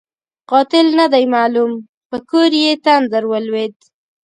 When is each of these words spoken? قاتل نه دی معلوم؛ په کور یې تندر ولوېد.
قاتل 0.51 0.87
نه 0.99 1.05
دی 1.13 1.23
معلوم؛ 1.35 1.73
په 2.09 2.17
کور 2.29 2.51
یې 2.63 2.71
تندر 2.85 3.23
ولوېد. 3.31 3.73